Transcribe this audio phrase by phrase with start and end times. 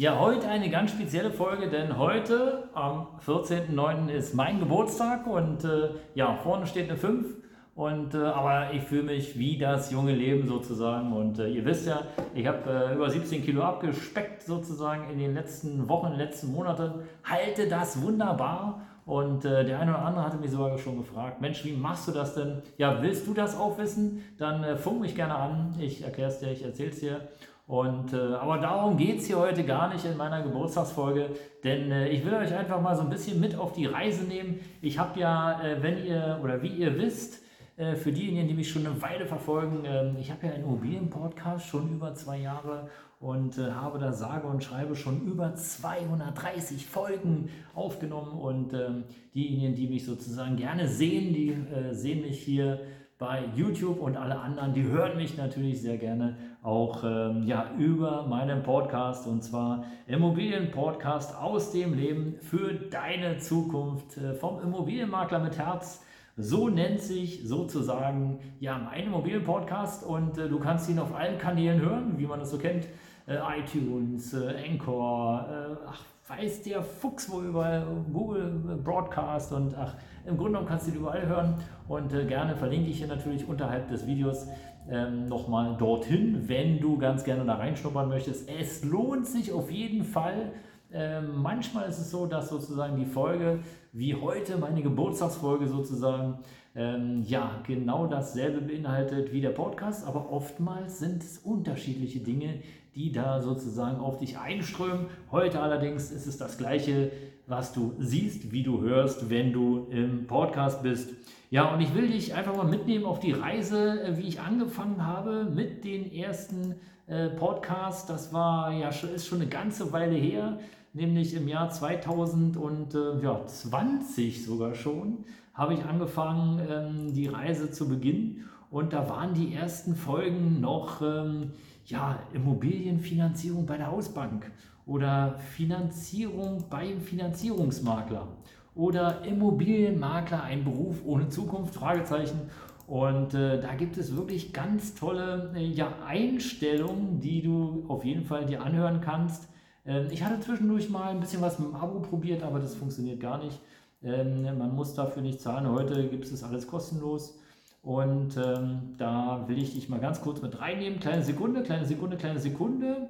[0.00, 4.10] Ja, heute eine ganz spezielle Folge, denn heute am 14.09.
[4.10, 7.26] ist mein Geburtstag und äh, ja, vorne steht eine 5.
[7.74, 11.12] Und, äh, aber ich fühle mich wie das junge Leben sozusagen.
[11.12, 12.02] Und äh, ihr wisst ja,
[12.32, 16.52] ich habe äh, über 17 Kilo abgespeckt sozusagen in den letzten Wochen, in den letzten
[16.52, 17.02] Monaten.
[17.24, 18.82] Halte das wunderbar.
[19.04, 22.12] Und äh, der eine oder andere hatte mich sogar schon gefragt, Mensch, wie machst du
[22.12, 22.62] das denn?
[22.76, 24.22] Ja, willst du das auch wissen?
[24.38, 25.74] Dann äh, funk mich gerne an.
[25.80, 27.20] Ich erkläre es dir, ich erzähle es dir.
[27.68, 31.28] Und, äh, aber darum geht es hier heute gar nicht in meiner Geburtstagsfolge,
[31.62, 34.58] denn äh, ich will euch einfach mal so ein bisschen mit auf die Reise nehmen.
[34.80, 37.42] Ich habe ja, äh, wenn ihr oder wie ihr wisst,
[37.76, 41.66] äh, für diejenigen, die mich schon eine Weile verfolgen, ähm, ich habe ja einen Immobilienpodcast
[41.66, 42.88] schon über zwei Jahre
[43.20, 49.74] und äh, habe da sage und schreibe schon über 230 Folgen aufgenommen und ähm, diejenigen,
[49.74, 52.80] die mich sozusagen gerne sehen, die äh, sehen mich hier
[53.18, 58.26] bei YouTube und alle anderen, die hören mich natürlich sehr gerne auch ähm, ja, über
[58.28, 59.26] meinen Podcast.
[59.26, 66.04] Und zwar Immobilienpodcast aus dem Leben für deine Zukunft äh, vom Immobilienmakler mit Herz.
[66.36, 70.06] So nennt sich sozusagen ja mein Immobilienpodcast.
[70.06, 72.86] Und äh, du kannst ihn auf allen Kanälen hören, wie man es so kennt
[73.28, 79.94] äh, iTunes, äh, Anchor, äh, ach, weiß der Fuchs wo überall, Google Broadcast und ach,
[80.26, 81.54] im Grunde genommen kannst du ihn überall hören
[81.88, 84.46] und äh, gerne verlinke ich hier natürlich unterhalb des Videos
[84.90, 88.48] ähm, nochmal dorthin, wenn du ganz gerne da reinschnuppern möchtest.
[88.48, 90.52] Es lohnt sich auf jeden Fall.
[90.92, 93.60] Ähm, manchmal ist es so, dass sozusagen die Folge,
[93.92, 96.38] wie heute meine Geburtstagsfolge sozusagen,
[96.74, 102.62] ähm, ja, genau dasselbe beinhaltet wie der Podcast, aber oftmals sind es unterschiedliche Dinge,
[102.94, 105.06] die da sozusagen auf dich einströmen.
[105.30, 107.10] Heute allerdings ist es das gleiche,
[107.46, 111.10] was du siehst, wie du hörst, wenn du im Podcast bist.
[111.50, 115.04] Ja, und ich will dich einfach mal mitnehmen auf die Reise, äh, wie ich angefangen
[115.06, 116.74] habe mit den ersten
[117.06, 118.06] äh, Podcasts.
[118.06, 120.58] Das war ja ist schon eine ganze Weile her,
[120.92, 128.48] nämlich im Jahr 2020 äh, sogar schon, habe ich angefangen, ähm, die Reise zu beginnen.
[128.70, 131.52] Und da waren die ersten Folgen noch ähm,
[131.86, 134.50] ja, Immobilienfinanzierung bei der Hausbank
[134.86, 138.28] oder Finanzierung beim Finanzierungsmakler
[138.74, 142.50] oder Immobilienmakler, ein Beruf ohne Zukunft, Fragezeichen.
[142.86, 148.24] Und äh, da gibt es wirklich ganz tolle äh, ja, Einstellungen, die du auf jeden
[148.24, 149.48] Fall dir anhören kannst.
[149.88, 153.20] Ähm, ich hatte zwischendurch mal ein bisschen was mit dem Abo probiert, aber das funktioniert
[153.20, 153.58] gar nicht.
[154.02, 155.68] Ähm, man muss dafür nicht zahlen.
[155.68, 157.38] Heute gibt es das alles kostenlos.
[157.82, 161.00] Und ähm, da will ich dich mal ganz kurz mit reinnehmen.
[161.00, 163.08] Kleine Sekunde, kleine Sekunde, kleine Sekunde.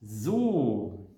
[0.00, 1.08] So.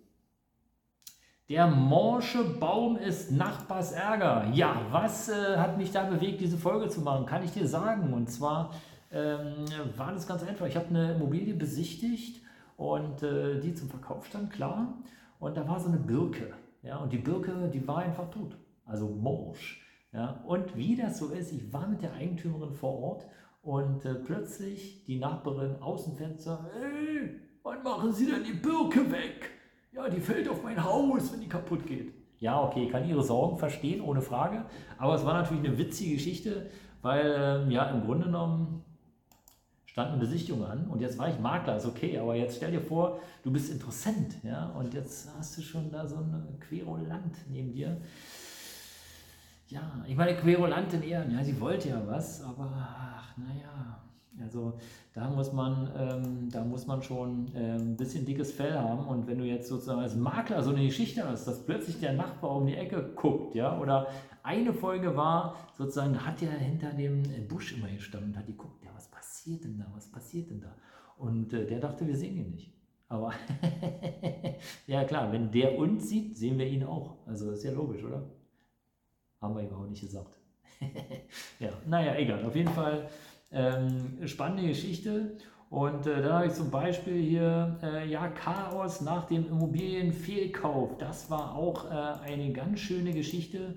[1.51, 4.51] Der morsche Baum ist Nachbars Ärger.
[4.53, 7.27] Ja, was äh, hat mich da bewegt, diese Folge zu machen?
[7.27, 8.13] Kann ich dir sagen.
[8.15, 8.73] Und zwar
[9.13, 9.67] ähm,
[9.97, 10.67] war das ganz einfach.
[10.67, 12.43] Ich habe eine Immobilie besichtigt
[12.79, 14.95] und äh, die zum Verkauf stand, klar.
[15.41, 16.55] Und da war so eine Birke.
[16.83, 18.57] Ja, und die Birke, die war einfach tot.
[18.85, 19.85] Also morsch.
[20.13, 23.27] Ja, und wie das so ist, ich war mit der Eigentümerin vor Ort
[23.63, 29.11] und äh, plötzlich die Nachbarin aus dem Fenster, hey, wann machen Sie denn die Birke
[29.11, 29.51] weg?
[29.93, 32.15] Ja, die fällt auf mein Haus, wenn die kaputt geht.
[32.39, 34.65] Ja, okay, ich kann Ihre Sorgen verstehen, ohne Frage.
[34.99, 36.71] Aber es war natürlich eine witzige Geschichte,
[37.03, 38.85] weil ähm, ja im Grunde genommen
[39.99, 42.81] stand eine Besichtigung an und jetzt war ich Makler, ist okay, aber jetzt stell dir
[42.81, 47.73] vor, du bist Interessent, ja, und jetzt hast du schon da so ein Querulant neben
[47.73, 48.01] dir.
[49.67, 54.01] Ja, ich meine, Querulantin eher, ja, sie wollte ja was, aber ach, naja,
[54.43, 54.79] also
[55.15, 59.27] da muss man, ähm, da muss man schon ähm, ein bisschen dickes Fell haben und
[59.27, 62.67] wenn du jetzt sozusagen als Makler so eine Geschichte hast, dass plötzlich der Nachbar um
[62.67, 64.09] die Ecke guckt, ja, oder
[64.43, 68.91] eine Folge war sozusagen, hat der hinter dem Busch immer gestanden und hat geguckt, ja,
[68.95, 70.75] was passiert denn da, was passiert denn da?
[71.17, 72.73] Und äh, der dachte, wir sehen ihn nicht.
[73.09, 73.33] Aber
[74.87, 77.17] ja klar, wenn der uns sieht, sehen wir ihn auch.
[77.27, 78.23] Also ist ja logisch, oder?
[79.41, 80.39] Haben wir überhaupt nicht gesagt.
[81.59, 82.45] ja, naja, egal.
[82.45, 83.09] Auf jeden Fall
[83.51, 85.37] ähm, spannende Geschichte.
[85.71, 90.97] Und äh, dann habe ich zum Beispiel hier, äh, ja, Chaos nach dem Immobilienfehlkauf.
[90.99, 93.75] Das war auch äh, eine ganz schöne Geschichte,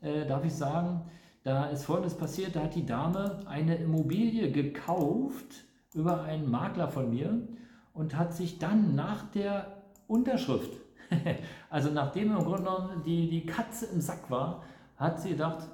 [0.00, 1.02] äh, darf ich sagen.
[1.44, 5.64] Da ist Folgendes passiert, da hat die Dame eine Immobilie gekauft
[5.94, 7.46] über einen Makler von mir
[7.92, 10.72] und hat sich dann nach der Unterschrift
[11.70, 14.62] also nachdem im Grunde genommen die, die Katze im Sack war,
[14.96, 15.68] hat sie gedacht,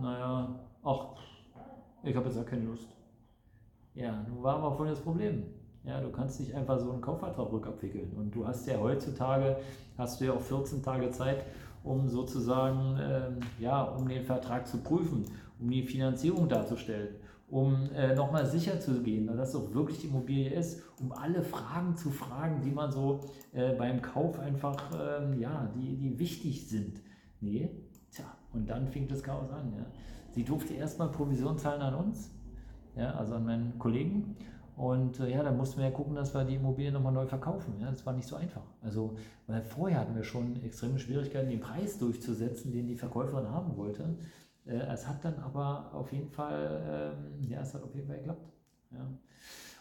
[0.00, 0.48] naja,
[0.84, 1.06] ach,
[2.06, 2.88] ich habe jetzt auch keine Lust.
[3.94, 5.44] Ja, nun war aber voll das Problem.
[5.84, 8.12] Ja, du kannst nicht einfach so einen Kaufvertrag rückabwickeln.
[8.16, 9.56] Und du hast ja heutzutage,
[9.96, 11.44] hast du ja auch 14 Tage Zeit,
[11.84, 15.24] um sozusagen, ähm, ja, um den Vertrag zu prüfen,
[15.60, 17.14] um die Finanzierung darzustellen,
[17.48, 21.42] um äh, nochmal sicher zu gehen, dass es auch wirklich die Immobilie ist, um alle
[21.42, 23.20] Fragen zu fragen, die man so
[23.52, 27.00] äh, beim Kauf einfach, ähm, ja, die, die wichtig sind.
[27.40, 27.70] Nee,
[28.10, 29.72] tja, und dann fing das Chaos an.
[29.76, 29.86] Ja.
[30.36, 32.30] Sie durfte erstmal Provision zahlen an uns,
[32.94, 34.36] ja, also an meinen Kollegen.
[34.76, 37.72] Und äh, ja, dann mussten wir ja gucken, dass wir die Immobilie nochmal neu verkaufen.
[37.80, 38.60] Ja, das war nicht so einfach.
[38.82, 39.16] Also,
[39.46, 44.14] weil vorher hatten wir schon extreme Schwierigkeiten, den Preis durchzusetzen, den die Verkäuferin haben wollte.
[44.66, 48.18] Äh, es hat dann aber auf jeden Fall, ähm, ja, es hat auf jeden Fall
[48.18, 48.52] geklappt.
[48.90, 49.08] Ja.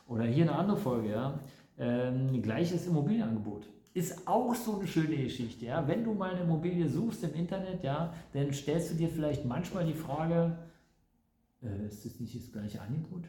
[0.08, 1.38] Oder hier eine andere Folge, ja.
[1.78, 3.68] Ähm, gleiches Immobilienangebot.
[3.96, 5.88] Ist auch so eine schöne Geschichte, ja.
[5.88, 9.86] Wenn du mal eine Immobilie suchst im Internet, ja, dann stellst du dir vielleicht manchmal
[9.86, 10.58] die Frage,
[11.64, 13.24] äh, ist das nicht das gleiche Angebot?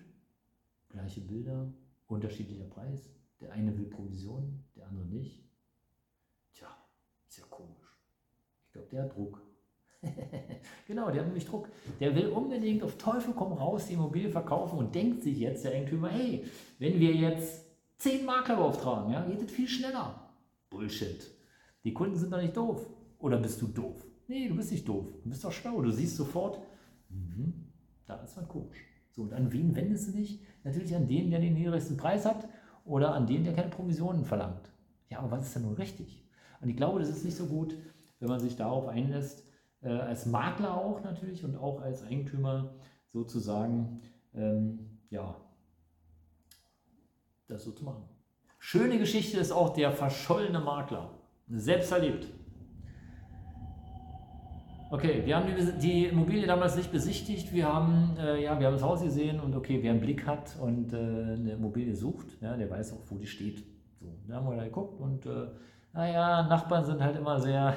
[0.89, 1.73] Gleiche Bilder,
[2.09, 3.09] unterschiedlicher Preis.
[3.41, 5.45] Der eine will Provision, der andere nicht.
[6.53, 6.67] Tja,
[7.29, 7.87] ist ja komisch.
[8.67, 9.41] Ich glaube, der hat Druck.
[10.89, 11.69] genau, der hat nämlich Druck.
[12.01, 15.75] Der will unbedingt auf Teufel komm raus die Immobilie verkaufen und denkt sich jetzt der
[15.75, 16.45] Eigentümer, hey,
[16.81, 17.67] wenn wir jetzt
[17.99, 20.26] zehn Makler beauftragen, ja, geht das viel schneller.
[20.71, 21.31] Bullshit.
[21.85, 22.89] Die Kunden sind doch nicht doof.
[23.19, 24.05] Oder bist du doof?
[24.29, 25.07] Nee, du bist nicht doof.
[25.23, 25.81] Du bist doch schlau.
[25.81, 26.61] Du siehst sofort,
[27.09, 27.67] mhm,
[28.07, 28.79] da ist man komisch.
[29.11, 30.41] So, und an wen wendest du dich?
[30.65, 32.49] Natürlich an den, der den niedrigsten Preis hat
[32.85, 34.71] oder an den, der keine Provisionen verlangt.
[35.11, 36.25] Ja, aber was ist denn nun richtig?
[36.61, 37.77] Und ich glaube, das ist nicht so gut,
[38.19, 39.45] wenn man sich darauf einlässt,
[39.83, 42.75] äh, als Makler auch natürlich und auch als Eigentümer
[43.07, 44.01] sozusagen,
[44.35, 45.37] ähm, ja,
[47.47, 48.05] das so zu machen.
[48.69, 51.13] Schöne Geschichte ist auch der verschollene Makler.
[51.49, 52.27] Selbst erlebt.
[54.91, 57.53] Okay, wir haben die, die, Immobilie damals nicht besichtigt.
[57.53, 60.57] Wir haben, äh, ja, wir haben das Haus gesehen und okay, wer einen Blick hat
[60.61, 63.63] und äh, eine Immobilie sucht, ja, der weiß auch, wo die steht.
[64.01, 65.47] So, da haben wir da geguckt und äh,
[65.97, 67.75] naja, Nachbarn sind halt immer sehr,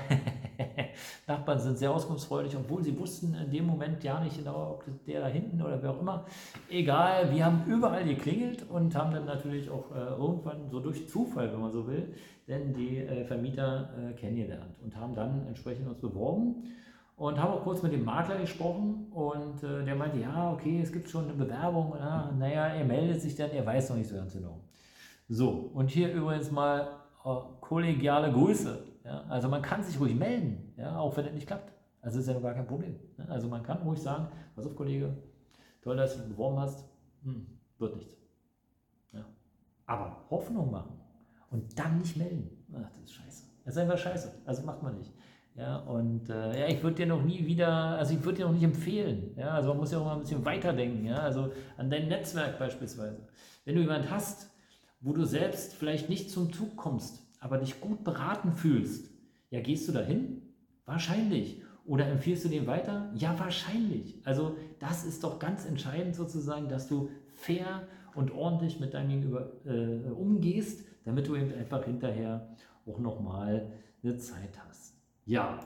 [1.28, 5.22] Nachbarn sind sehr auskunftsfreudig, obwohl sie wussten in dem Moment ja nicht genau, ob der
[5.22, 6.26] da hinten oder wer auch immer.
[6.70, 11.52] Egal, wir haben überall geklingelt und haben dann natürlich auch äh, irgendwann so durch Zufall,
[11.54, 12.14] wenn man so will,
[12.48, 16.64] denn die äh, Vermieter äh, kennengelernt und haben dann entsprechend uns beworben
[17.16, 20.92] und habe auch kurz mit dem Makler gesprochen und äh, der meinte, ja, okay, es
[20.92, 21.94] gibt schon eine Bewerbung.
[21.98, 24.60] Ja, naja, er meldet sich dann, er weiß noch nicht so ganz genau.
[25.30, 28.84] So, und hier übrigens mal kollegiale Grüße.
[29.04, 29.24] Ja?
[29.30, 30.98] Also man kann sich ruhig melden, ja?
[30.98, 31.74] auch wenn es nicht klappt.
[32.02, 32.96] Also ist ja gar kein Problem.
[33.18, 33.26] Ja?
[33.26, 35.16] Also man kann ruhig sagen, pass auf Kollege,
[35.82, 36.86] toll, dass du beworben hast,
[37.24, 37.46] hm,
[37.78, 38.16] wird nichts.
[39.12, 39.26] Ja?
[39.86, 41.00] Aber Hoffnung machen
[41.52, 43.44] und dann nicht melden, ach, das ist scheiße.
[43.66, 44.32] Das ist einfach scheiße.
[44.46, 45.14] Also macht man nicht.
[45.56, 48.54] Ja, und äh, ja, ich würde dir noch nie wieder, also ich würde dir noch
[48.54, 49.34] nicht empfehlen.
[49.36, 51.06] Ja, also man muss ja auch mal ein bisschen weiterdenken.
[51.06, 53.28] Ja, also an dein Netzwerk beispielsweise.
[53.66, 54.50] Wenn du jemanden hast,
[55.02, 59.10] wo du selbst vielleicht nicht zum Zug kommst, aber dich gut beraten fühlst,
[59.50, 60.42] ja, gehst du dahin?
[60.86, 61.62] Wahrscheinlich.
[61.86, 63.12] Oder empfiehlst du dem weiter?
[63.16, 64.22] Ja, wahrscheinlich.
[64.24, 69.52] Also das ist doch ganz entscheidend sozusagen, dass du fair und ordentlich mit deinem Gegenüber
[69.66, 72.56] äh, umgehst, damit du eben einfach hinterher
[72.86, 73.72] auch nochmal
[74.04, 74.96] eine Zeit hast.
[75.26, 75.60] Ja.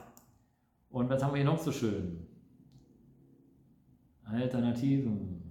[0.90, 2.26] Und was haben wir hier noch so schön?
[4.24, 5.43] Alternativen.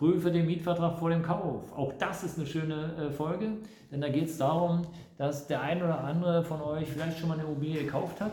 [0.00, 1.76] Prüfe den Mietvertrag vor dem Kauf.
[1.76, 3.58] Auch das ist eine schöne äh, Folge,
[3.92, 4.86] denn da geht es darum,
[5.18, 8.32] dass der ein oder andere von euch vielleicht schon mal eine Immobilie gekauft hat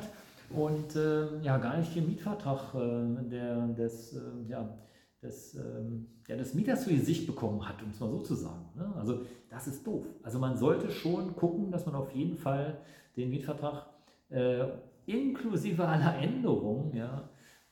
[0.49, 4.77] und äh, ja gar nicht den Mietvertrag äh, der, des, äh, ja,
[5.21, 8.69] des, ähm, ja, des Mieters zu Gesicht bekommen hat, um es mal so zu sagen.
[8.73, 8.89] Ne?
[8.95, 10.05] Also das ist doof.
[10.23, 12.77] Also man sollte schon gucken, dass man auf jeden Fall
[13.17, 13.87] den Mietvertrag
[14.29, 14.63] äh,
[15.05, 17.27] inklusive aller Änderungen ja,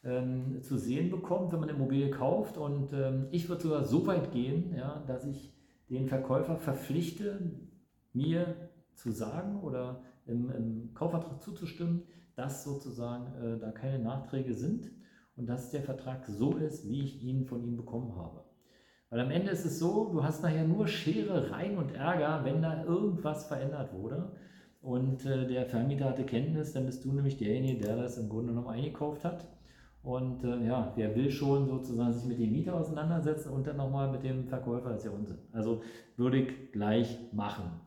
[0.06, 2.58] ähm, zu sehen bekommt, wenn man eine Immobilie kauft.
[2.58, 5.54] Und ähm, ich würde sogar so weit gehen, ja, dass ich
[5.90, 7.52] den Verkäufer verpflichte,
[8.14, 8.56] mir
[8.94, 12.04] zu sagen oder im, im Kaufvertrag zuzustimmen,
[12.36, 14.92] dass sozusagen äh, da keine Nachträge sind
[15.36, 18.44] und dass der Vertrag so ist, wie ich ihn von ihm bekommen habe.
[19.10, 22.62] Weil am Ende ist es so, du hast nachher nur Schere, Rein und Ärger, wenn
[22.62, 24.32] da irgendwas verändert wurde
[24.82, 28.50] und äh, der Vermieter hatte Kenntnis, dann bist du nämlich derjenige, der das im Grunde
[28.50, 29.48] genommen eingekauft hat.
[30.06, 34.12] Und äh, ja, wer will schon sozusagen sich mit dem Mieter auseinandersetzen und dann nochmal
[34.12, 35.40] mit dem Verkäufer, das ist ja Unsinn.
[35.52, 35.82] Also
[36.16, 37.82] würde ich gleich machen.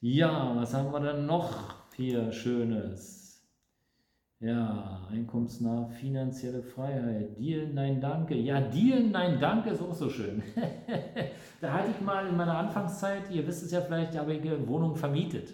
[0.00, 3.24] Ja, was haben wir dann noch hier Schönes?
[4.40, 7.38] Ja, einkommensnah, finanzielle Freiheit.
[7.38, 8.34] Deal, nein, danke.
[8.34, 10.42] Ja, Deal, nein, danke ist auch so schön.
[11.62, 14.68] da hatte ich mal in meiner Anfangszeit, ihr wisst es ja vielleicht, habe ich eine
[14.68, 15.48] Wohnung vermietet.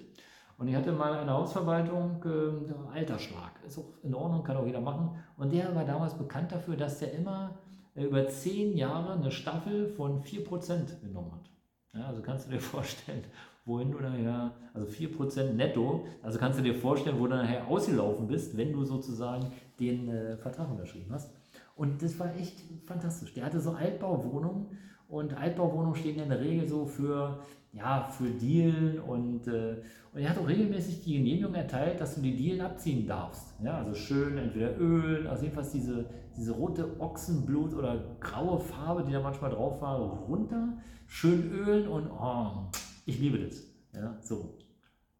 [0.60, 4.82] Und ich hatte mal eine Hausverwaltung, äh, Altersschlag, ist auch in Ordnung, kann auch jeder
[4.82, 5.16] machen.
[5.38, 7.58] Und der war damals bekannt dafür, dass der immer
[7.94, 11.50] äh, über zehn Jahre eine Staffel von 4% genommen hat.
[11.94, 13.24] Ja, also kannst du dir vorstellen,
[13.64, 18.26] wohin du nachher, also 4% netto, also kannst du dir vorstellen, wo du nachher ausgelaufen
[18.26, 21.34] bist, wenn du sozusagen den äh, Vertrag unterschrieben hast.
[21.74, 23.32] Und das war echt fantastisch.
[23.32, 24.76] Der hatte so Altbauwohnungen
[25.10, 27.40] und Altbauwohnungen stehen ja in der Regel so für,
[27.72, 29.76] ja, für Dealen und, äh,
[30.12, 33.54] und er hat auch regelmäßig die Genehmigung erteilt, dass du die Dealen abziehen darfst.
[33.62, 39.12] Ja, also schön entweder Öl, also jedenfalls diese, diese rote Ochsenblut oder graue Farbe, die
[39.12, 42.68] da manchmal drauf war, runter, schön ölen und oh,
[43.04, 43.64] ich liebe das.
[43.92, 44.54] Ja, so.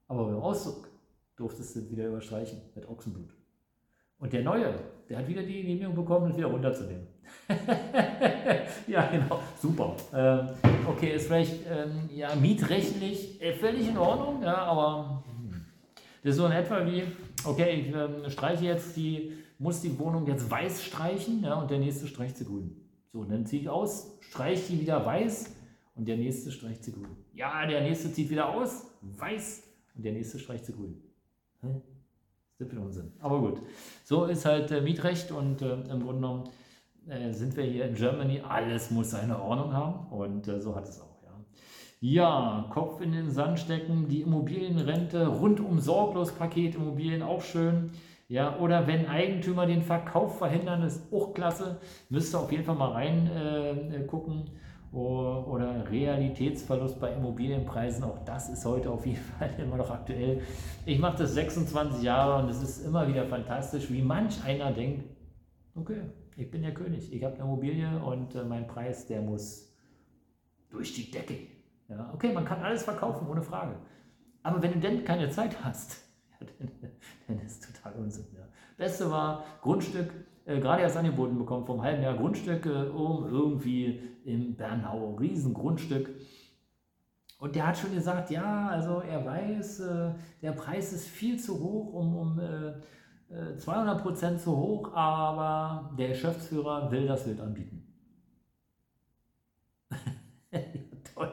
[0.07, 0.89] Aber beim Auszug
[1.37, 3.35] durftest du wieder überstreichen mit Ochsenblut.
[4.21, 4.75] Und der Neue,
[5.09, 7.07] der hat wieder die Genehmigung bekommen, das wieder runterzunehmen.
[8.87, 9.97] ja, genau, super.
[10.15, 10.49] Ähm,
[10.87, 15.65] okay, ist vielleicht ähm, ja, mietrechtlich äh, völlig in Ordnung, ja, aber hm.
[16.23, 17.03] das ist so in etwa wie,
[17.45, 21.79] okay, ich ähm, streiche jetzt die, muss die Wohnung jetzt weiß streichen ja, und der
[21.79, 22.77] nächste streicht sie grün.
[23.13, 25.53] So, und dann ziehe ich aus, streiche die wieder weiß
[25.97, 27.17] und der nächste streicht sie grün.
[27.35, 29.65] Ja, der nächste zieht wieder aus, weiß
[29.97, 31.03] und der nächste streicht sie grün.
[31.61, 31.83] Hm?
[32.59, 33.13] Das ist Unsinn.
[33.21, 33.63] Aber gut,
[34.05, 36.45] so ist halt äh, Mietrecht und äh, im Grunde genommen
[37.09, 40.89] äh, sind wir hier in Germany, alles muss seine Ordnung haben und äh, so hat
[40.89, 41.11] es auch.
[42.03, 42.67] Ja.
[42.71, 47.91] Kopf in den Sand stecken, die Immobilienrente, rundum sorglos Paket Immobilien auch schön.
[48.29, 51.79] Ja, oder wenn Eigentümer den Verkauf verhindern, ist auch klasse.
[52.09, 54.45] Müsst ihr auf jeden Fall mal reingucken.
[54.47, 54.47] Äh,
[54.93, 60.41] oder Realitätsverlust bei Immobilienpreisen, auch das ist heute auf jeden Fall immer noch aktuell.
[60.87, 65.05] Ich mache das 26 Jahre und es ist immer wieder fantastisch, wie manch einer denkt,
[65.77, 66.01] okay,
[66.41, 69.73] ich bin der König, ich habe eine Immobilie und äh, mein Preis, der muss
[70.71, 71.37] durch die Decke.
[71.89, 73.77] Ja, okay, man kann alles verkaufen, ohne Frage.
[74.43, 76.03] Aber wenn du denn keine Zeit hast,
[76.41, 76.71] ja, dann,
[77.29, 78.27] dann ist total Unsinn.
[78.35, 78.47] Ja.
[78.77, 80.11] Beste war Grundstück,
[80.47, 86.09] äh, gerade erst angeboten bekommen, vom halben Jahr Grundstück äh, um irgendwie im Bernau, Riesengrundstück.
[87.39, 91.59] Und der hat schon gesagt, ja, also er weiß, äh, der Preis ist viel zu
[91.59, 92.75] hoch, um, um äh,
[93.59, 97.87] 200 äh, Prozent zu hoch, aber der Geschäftsführer will das Wild anbieten.
[100.51, 100.59] ja,
[101.15, 101.33] toll.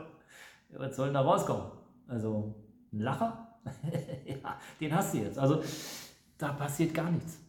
[0.74, 1.72] Was soll denn da rauskommen?
[2.08, 2.56] Also
[2.94, 3.60] ein Lacher?
[4.26, 5.40] ja, den hast du jetzt.
[5.40, 5.62] Also
[6.38, 7.40] da passiert gar nichts.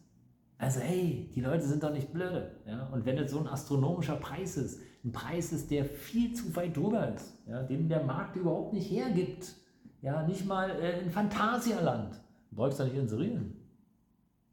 [0.57, 2.51] Also hey, die Leute sind doch nicht blöde.
[2.65, 2.87] Ja?
[2.91, 6.75] Und wenn jetzt so ein astronomischer Preis ist, ein Preis ist, der viel zu weit
[6.75, 7.61] drüber ist, ja?
[7.63, 9.55] den der Markt überhaupt nicht hergibt,
[10.01, 12.19] ja, nicht mal äh, in Phantasialand,
[12.51, 13.58] brauchst du nicht inserieren.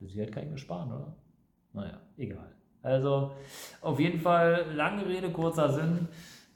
[0.00, 1.16] Das Geld kann ich mir sparen, oder?
[1.72, 2.52] Naja, egal.
[2.82, 3.32] Also
[3.80, 6.08] auf jeden Fall lange Rede, kurzer Sinn.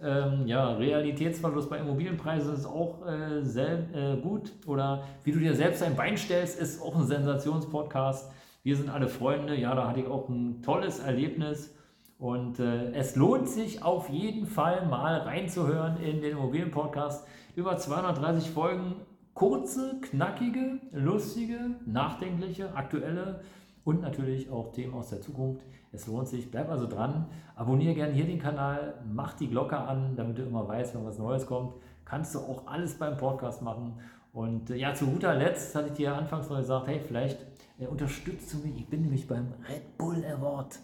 [0.03, 4.53] Ähm, ja, Realitätsverlust bei Immobilienpreisen ist auch äh, äh, gut.
[4.67, 8.31] Oder wie du dir selbst ein Bein stellst, ist auch ein Sensationspodcast.
[8.63, 9.57] Wir sind alle Freunde.
[9.57, 11.75] Ja, da hatte ich auch ein tolles Erlebnis.
[12.19, 17.27] Und äh, es lohnt sich auf jeden Fall mal reinzuhören in den Immobilienpodcast.
[17.57, 18.97] Über 230 Folgen.
[19.41, 23.41] Kurze, knackige, lustige, nachdenkliche, aktuelle
[23.85, 25.65] und natürlich auch Themen aus der Zukunft.
[25.93, 26.51] Es lohnt sich.
[26.51, 27.25] Bleib also dran.
[27.57, 28.97] Abonniere gerne hier den Kanal.
[29.11, 31.73] Mach die Glocke an, damit du immer weißt, wenn was Neues kommt.
[32.05, 33.99] Kannst du auch alles beim Podcast machen.
[34.35, 37.39] Und äh, ja, zu guter Letzt hatte ich dir anfangs noch gesagt, hey, vielleicht
[37.79, 38.77] äh, unterstützt du mich.
[38.77, 40.79] Ich bin nämlich beim Red Bull Award.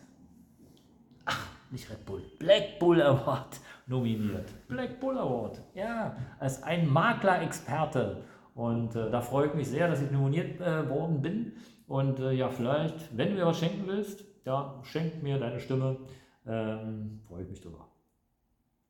[1.26, 4.50] Ach, nicht Red Bull, Black Bull Award nominiert.
[4.66, 8.22] Black Bull Award, ja, als ein Makler-Experte.
[8.56, 11.52] Und äh, da freue ich mich sehr, dass ich nominiert äh, worden bin.
[11.86, 15.98] Und äh, ja, vielleicht, wenn du mir was schenken willst, ja, schenk mir deine Stimme.
[16.46, 17.86] Ähm, freue ich mich drüber.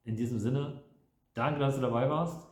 [0.04, 0.82] In diesem Sinne,
[1.34, 2.48] danke, dass du dabei warst.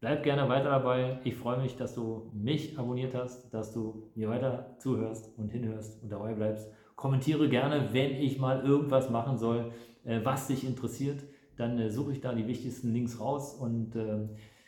[0.00, 1.20] Bleib gerne weiter dabei.
[1.24, 6.02] Ich freue mich, dass du mich abonniert hast, dass du mir weiter zuhörst und hinhörst
[6.02, 6.70] und dabei bleibst.
[6.96, 9.72] Kommentiere gerne, wenn ich mal irgendwas machen soll,
[10.04, 11.24] äh, was dich interessiert.
[11.56, 13.96] Dann äh, suche ich da die wichtigsten Links raus und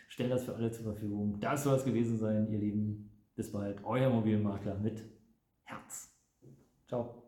[0.09, 1.39] stelle das für alle zur Verfügung.
[1.41, 3.11] Das soll es gewesen sein, ihr Lieben.
[3.37, 3.85] Bis bald.
[3.85, 5.05] Euer Immobilienmakler mit
[5.63, 6.13] Herz.
[6.89, 7.28] Ciao.